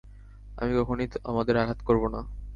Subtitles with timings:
[0.57, 2.19] আমি কখনোই তোমাদের আঘাত করব না।